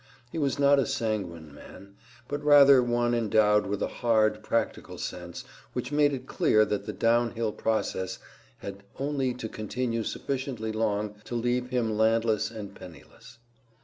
He 0.31 0.39
was 0.39 0.57
not 0.57 0.79
a 0.79 0.87
sanguine 0.87 1.53
man, 1.53 1.93
but 2.27 2.43
rather 2.43 2.81
one 2.81 3.13
endowed 3.13 3.67
with 3.67 3.83
a 3.83 3.87
hard, 4.01 4.41
practical 4.41 4.97
sense 4.97 5.43
which 5.73 5.91
made 5.91 6.11
it 6.11 6.25
clear 6.25 6.65
that 6.65 6.87
the 6.87 6.91
down 6.91 7.33
hill 7.35 7.51
process 7.51 8.17
had 8.61 8.81
only 8.97 9.35
to 9.35 9.47
continue 9.47 10.03
sufficiently 10.03 10.71
long 10.71 11.17
to 11.25 11.35
leave 11.35 11.69
him 11.69 11.95
landless 11.99 12.49
and 12.49 12.73
penniless. 12.73 13.37